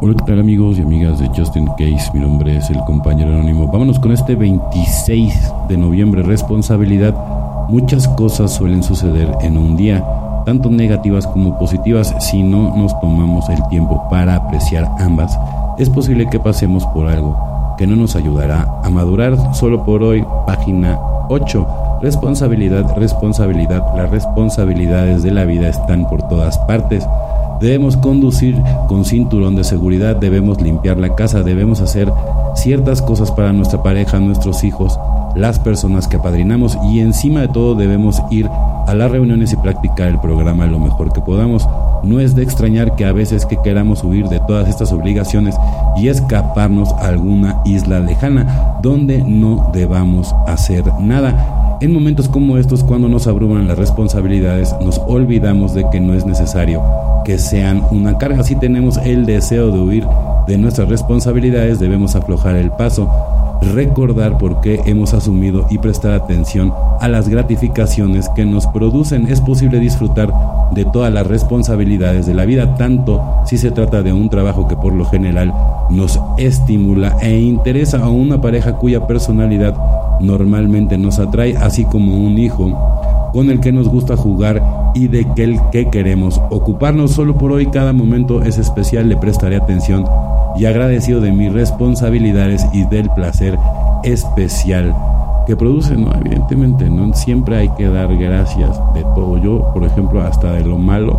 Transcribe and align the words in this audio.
Hola, 0.00 0.14
¿qué 0.14 0.24
tal 0.26 0.38
amigos 0.38 0.78
y 0.78 0.82
amigas 0.82 1.18
de 1.18 1.26
Justin 1.36 1.66
Case? 1.76 2.12
Mi 2.14 2.20
nombre 2.20 2.56
es 2.56 2.70
el 2.70 2.78
compañero 2.84 3.30
anónimo. 3.30 3.66
Vámonos 3.66 3.98
con 3.98 4.12
este 4.12 4.36
26 4.36 5.52
de 5.68 5.76
noviembre. 5.76 6.22
Responsabilidad. 6.22 7.16
Muchas 7.68 8.06
cosas 8.06 8.54
suelen 8.54 8.84
suceder 8.84 9.28
en 9.40 9.56
un 9.56 9.76
día, 9.76 10.04
tanto 10.46 10.70
negativas 10.70 11.26
como 11.26 11.58
positivas. 11.58 12.14
Si 12.20 12.44
no 12.44 12.76
nos 12.76 12.98
tomamos 13.00 13.48
el 13.48 13.58
tiempo 13.70 14.06
para 14.08 14.36
apreciar 14.36 14.88
ambas, 15.00 15.36
es 15.78 15.90
posible 15.90 16.28
que 16.30 16.38
pasemos 16.38 16.86
por 16.86 17.08
algo 17.08 17.36
que 17.76 17.88
no 17.88 17.96
nos 17.96 18.14
ayudará 18.14 18.68
a 18.84 18.90
madurar. 18.90 19.52
Solo 19.52 19.84
por 19.84 20.04
hoy, 20.04 20.24
página 20.46 20.96
8. 21.28 21.66
Responsabilidad, 22.02 22.96
responsabilidad. 22.96 23.84
Las 23.96 24.10
responsabilidades 24.12 25.24
de 25.24 25.32
la 25.32 25.44
vida 25.44 25.68
están 25.68 26.08
por 26.08 26.22
todas 26.28 26.56
partes. 26.58 27.04
Debemos 27.60 27.96
conducir 27.96 28.56
con 28.86 29.04
cinturón 29.04 29.56
de 29.56 29.64
seguridad, 29.64 30.14
debemos 30.14 30.60
limpiar 30.60 30.98
la 30.98 31.16
casa, 31.16 31.42
debemos 31.42 31.80
hacer 31.80 32.08
ciertas 32.54 33.02
cosas 33.02 33.32
para 33.32 33.52
nuestra 33.52 33.82
pareja, 33.82 34.20
nuestros 34.20 34.62
hijos, 34.62 34.98
las 35.34 35.58
personas 35.58 36.06
que 36.06 36.16
apadrinamos 36.16 36.78
y 36.84 37.00
encima 37.00 37.40
de 37.40 37.48
todo 37.48 37.74
debemos 37.74 38.22
ir 38.30 38.48
a 38.86 38.94
las 38.94 39.10
reuniones 39.10 39.52
y 39.52 39.56
practicar 39.56 40.08
el 40.08 40.20
programa 40.20 40.66
lo 40.66 40.78
mejor 40.78 41.12
que 41.12 41.20
podamos. 41.20 41.68
No 42.02 42.20
es 42.20 42.34
de 42.34 42.42
extrañar 42.42 42.96
que 42.96 43.04
a 43.04 43.12
veces 43.12 43.44
que 43.44 43.58
queramos 43.62 44.02
huir 44.04 44.28
de 44.28 44.40
todas 44.40 44.68
estas 44.68 44.92
obligaciones 44.92 45.56
y 45.96 46.08
escaparnos 46.08 46.92
a 46.92 47.08
alguna 47.08 47.60
isla 47.64 48.00
lejana 48.00 48.78
donde 48.82 49.22
no 49.22 49.70
debamos 49.72 50.34
hacer 50.46 50.84
nada. 51.00 51.67
En 51.80 51.92
momentos 51.92 52.28
como 52.28 52.58
estos, 52.58 52.82
cuando 52.82 53.08
nos 53.08 53.28
abruman 53.28 53.68
las 53.68 53.78
responsabilidades, 53.78 54.74
nos 54.82 55.00
olvidamos 55.06 55.74
de 55.74 55.84
que 55.92 56.00
no 56.00 56.12
es 56.12 56.26
necesario 56.26 56.82
que 57.24 57.38
sean 57.38 57.84
una 57.92 58.18
carga. 58.18 58.42
Si 58.42 58.56
tenemos 58.56 58.96
el 58.96 59.26
deseo 59.26 59.70
de 59.70 59.78
huir 59.78 60.04
de 60.48 60.58
nuestras 60.58 60.88
responsabilidades, 60.88 61.78
debemos 61.78 62.16
aflojar 62.16 62.56
el 62.56 62.72
paso, 62.72 63.08
recordar 63.74 64.38
por 64.38 64.60
qué 64.60 64.80
hemos 64.86 65.14
asumido 65.14 65.68
y 65.70 65.78
prestar 65.78 66.14
atención 66.14 66.72
a 67.00 67.06
las 67.06 67.28
gratificaciones 67.28 68.28
que 68.30 68.44
nos 68.44 68.66
producen. 68.66 69.28
Es 69.30 69.40
posible 69.40 69.78
disfrutar 69.78 70.32
de 70.72 70.84
todas 70.84 71.12
las 71.12 71.28
responsabilidades 71.28 72.26
de 72.26 72.34
la 72.34 72.44
vida, 72.44 72.74
tanto 72.74 73.22
si 73.46 73.56
se 73.56 73.70
trata 73.70 74.02
de 74.02 74.12
un 74.12 74.30
trabajo 74.30 74.66
que 74.66 74.74
por 74.74 74.92
lo 74.92 75.04
general 75.04 75.54
nos 75.90 76.18
estimula 76.38 77.16
e 77.22 77.38
interesa 77.38 78.00
a 78.00 78.08
una 78.08 78.40
pareja 78.40 78.72
cuya 78.72 79.06
personalidad 79.06 79.76
normalmente 80.20 80.98
nos 80.98 81.18
atrae, 81.18 81.56
así 81.56 81.84
como 81.84 82.16
un 82.16 82.38
hijo 82.38 82.76
con 83.32 83.50
el 83.50 83.60
que 83.60 83.72
nos 83.72 83.88
gusta 83.88 84.16
jugar 84.16 84.62
y 84.94 85.08
de 85.08 85.26
que 85.34 85.44
el 85.44 85.60
que 85.70 85.90
queremos 85.90 86.40
ocuparnos 86.50 87.12
solo 87.12 87.36
por 87.36 87.52
hoy 87.52 87.66
cada 87.66 87.92
momento 87.92 88.42
es 88.42 88.58
especial 88.58 89.08
le 89.08 89.16
prestaré 89.16 89.56
atención 89.56 90.04
y 90.56 90.64
agradecido 90.64 91.20
de 91.20 91.32
mis 91.32 91.52
responsabilidades 91.52 92.66
y 92.72 92.84
del 92.84 93.10
placer 93.10 93.58
especial 94.02 94.94
que 95.46 95.56
produce, 95.56 95.96
no, 95.96 96.12
evidentemente, 96.14 96.90
no 96.90 97.14
siempre 97.14 97.56
hay 97.56 97.70
que 97.70 97.88
dar 97.88 98.14
gracias 98.18 98.78
de 98.92 99.02
todo. 99.14 99.38
Yo, 99.38 99.72
por 99.72 99.82
ejemplo, 99.82 100.20
hasta 100.20 100.52
de 100.52 100.62
lo 100.62 100.76
malo 100.76 101.18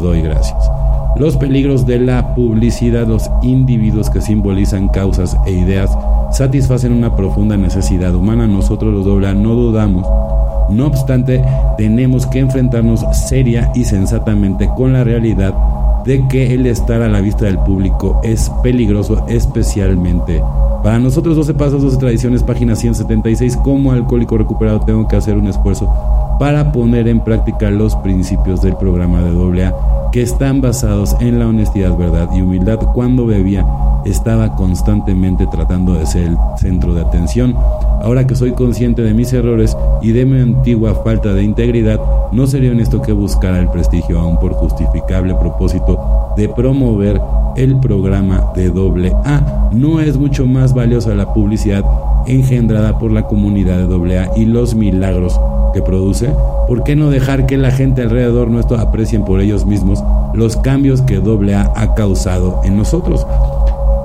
doy 0.00 0.22
gracias. 0.22 0.70
Los 1.16 1.36
peligros 1.36 1.84
de 1.84 1.98
la 1.98 2.36
publicidad, 2.36 3.06
los 3.08 3.28
individuos 3.42 4.10
que 4.10 4.20
simbolizan 4.20 4.88
causas 4.88 5.36
e 5.46 5.52
ideas 5.52 5.90
satisfacen 6.34 6.92
una 6.92 7.14
profunda 7.14 7.56
necesidad 7.56 8.14
humana. 8.14 8.46
Nosotros 8.46 8.92
los 8.92 9.04
dobla 9.04 9.34
no 9.34 9.54
dudamos. 9.54 10.06
No 10.70 10.86
obstante, 10.86 11.42
tenemos 11.76 12.26
que 12.26 12.40
enfrentarnos 12.40 13.04
seria 13.28 13.70
y 13.74 13.84
sensatamente 13.84 14.68
con 14.76 14.92
la 14.92 15.04
realidad 15.04 15.54
de 16.04 16.26
que 16.28 16.52
el 16.52 16.66
estar 16.66 17.02
a 17.02 17.08
la 17.08 17.20
vista 17.20 17.46
del 17.46 17.58
público 17.58 18.20
es 18.22 18.50
peligroso, 18.62 19.24
especialmente 19.28 20.42
para 20.84 20.98
nosotros 20.98 21.34
12 21.36 21.54
pasos, 21.54 21.82
12 21.82 21.96
tradiciones, 21.96 22.42
página 22.42 22.76
176. 22.76 23.56
Como 23.56 23.90
alcohólico 23.90 24.36
recuperado 24.36 24.80
tengo 24.80 25.08
que 25.08 25.16
hacer 25.16 25.38
un 25.38 25.48
esfuerzo 25.48 25.90
para 26.38 26.72
poner 26.72 27.08
en 27.08 27.20
práctica 27.20 27.70
los 27.70 27.96
principios 27.96 28.60
del 28.60 28.76
programa 28.76 29.22
de 29.22 29.64
AA 29.64 30.10
que 30.12 30.20
están 30.20 30.60
basados 30.60 31.16
en 31.20 31.38
la 31.38 31.46
honestidad, 31.48 31.96
verdad 31.96 32.28
y 32.34 32.42
humildad. 32.42 32.78
Cuando 32.92 33.24
bebía 33.24 33.64
estaba 34.04 34.54
constantemente 34.56 35.46
tratando 35.46 35.94
de 35.94 36.06
ser 36.06 36.24
el 36.24 36.36
centro 36.58 36.94
de 36.94 37.02
atención. 37.02 37.54
Ahora 38.02 38.26
que 38.26 38.34
soy 38.34 38.52
consciente 38.52 39.02
de 39.02 39.14
mis 39.14 39.32
errores 39.32 39.76
y 40.02 40.12
de 40.12 40.26
mi 40.26 40.40
antigua 40.40 40.94
falta 41.02 41.32
de 41.32 41.42
integridad, 41.42 42.00
no 42.32 42.46
sería 42.46 42.72
honesto 42.72 43.00
que 43.00 43.12
buscara 43.12 43.58
el 43.60 43.68
prestigio 43.68 44.18
aún 44.18 44.38
por 44.38 44.52
justificable 44.52 45.34
propósito 45.34 46.32
de 46.36 46.48
promover 46.48 47.20
el 47.56 47.78
programa 47.80 48.52
de 48.54 48.66
AA. 48.66 49.70
No 49.72 50.00
es 50.00 50.16
mucho 50.16 50.46
más 50.46 50.74
valiosa 50.74 51.14
la 51.14 51.32
publicidad 51.32 51.84
engendrada 52.26 52.98
por 52.98 53.12
la 53.12 53.26
comunidad 53.26 53.86
de 53.86 54.18
AA 54.18 54.30
y 54.36 54.44
los 54.46 54.74
milagros 54.74 55.38
que 55.72 55.82
produce, 55.82 56.32
¿por 56.68 56.84
qué 56.84 56.94
no 56.96 57.10
dejar 57.10 57.46
que 57.46 57.56
la 57.56 57.70
gente 57.70 58.02
alrededor 58.02 58.48
nuestro 58.48 58.78
aprecien 58.78 59.24
por 59.24 59.40
ellos 59.40 59.66
mismos 59.66 60.02
los 60.32 60.56
cambios 60.56 61.02
que 61.02 61.16
AA 61.16 61.72
ha 61.74 61.94
causado 61.94 62.60
en 62.64 62.76
nosotros? 62.76 63.26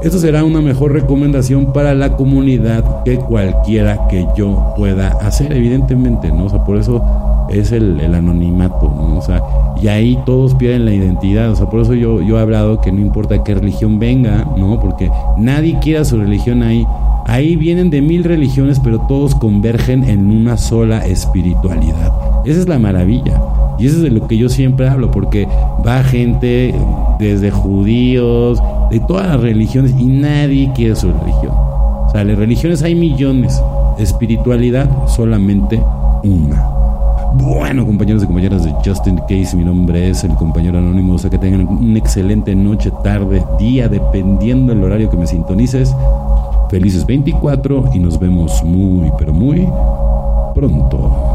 Esto 0.02 0.18
será 0.18 0.46
una 0.46 0.62
mejor 0.62 0.94
recomendación 0.94 1.74
para 1.74 1.94
la 1.94 2.16
comunidad 2.16 3.04
que 3.04 3.18
cualquiera 3.18 4.08
que 4.10 4.26
yo 4.38 4.74
pueda 4.78 5.10
hacer, 5.22 5.52
evidentemente, 5.52 6.30
¿no? 6.30 6.46
O 6.46 6.50
sea, 6.50 6.64
por 6.64 6.78
eso 6.78 7.04
es 7.50 7.74
el, 7.74 8.00
anonimato, 8.16 8.88
¿no? 8.96 9.18
O 9.18 9.22
sea, 9.22 9.44
y 9.82 9.90
ahí 9.90 10.18
todos 10.26 10.56
pierden 10.56 10.86
la 10.86 10.94
identidad, 10.94 11.52
o 11.52 11.56
sea, 11.58 11.70
por 11.70 11.82
eso 11.82 11.96
yo, 11.96 12.22
yo 12.22 12.38
he 12.38 12.42
hablado 12.42 12.80
que 12.80 12.94
no 12.94 13.02
importa 13.02 13.44
qué 13.44 13.56
religión 13.56 14.00
venga, 14.00 14.48
¿no? 14.58 14.80
Porque 14.80 15.12
nadie 15.38 15.78
quiera 15.82 16.06
su 16.06 16.18
religión 16.18 16.64
ahí. 16.64 16.88
Ahí 17.26 17.58
vienen 17.58 17.90
de 17.90 18.02
mil 18.02 18.24
religiones, 18.24 18.80
pero 18.80 19.02
todos 19.02 19.36
convergen 19.36 20.06
en 20.06 20.32
una 20.32 20.56
sola 20.56 21.06
espiritualidad. 21.06 22.14
Esa 22.46 22.62
es 22.62 22.68
la 22.70 22.80
maravilla. 22.80 23.40
Y 23.80 23.88
eso 23.88 23.98
es 23.98 24.04
de 24.04 24.10
lo 24.10 24.28
que 24.28 24.38
yo 24.38 24.50
siempre 24.50 24.88
hablo, 24.88 25.10
porque 25.12 25.48
va 25.86 26.04
gente 26.04 26.76
desde 27.18 27.50
judíos, 27.50 28.62
de 28.92 29.00
todas 29.02 29.28
las 29.28 29.42
religiones, 29.42 29.94
y 29.98 30.06
nadie 30.06 30.72
quiere 30.76 30.96
su 30.96 31.12
religión. 31.12 31.54
O 31.54 32.10
sea, 32.12 32.24
las 32.24 32.38
religiones 32.38 32.84
hay 32.84 32.96
millones, 32.96 33.62
espiritualidad 33.98 34.90
solamente 35.08 35.82
una. 36.24 36.80
Bueno, 37.34 37.86
compañeros 37.86 38.24
y 38.24 38.26
compañeras 38.26 38.64
de 38.64 38.74
Justin 38.84 39.18
Case, 39.30 39.56
mi 39.56 39.64
nombre 39.64 40.10
es 40.10 40.24
el 40.24 40.34
compañero 40.34 40.80
anónimo. 40.80 41.14
O 41.14 41.18
sea, 41.20 41.30
que 41.30 41.38
tengan 41.38 41.68
una 41.68 42.00
excelente 42.00 42.56
noche, 42.56 42.92
tarde, 43.04 43.44
día, 43.60 43.88
dependiendo 43.88 44.74
del 44.74 44.84
horario 44.84 45.10
que 45.10 45.18
me 45.18 45.28
sintonices. 45.28 45.96
Felices 46.70 47.06
24 47.06 47.92
y 47.94 48.00
nos 48.00 48.20
vemos 48.20 48.64
muy, 48.64 49.12
pero 49.18 49.34
muy 49.34 49.68
pronto. 50.56 51.29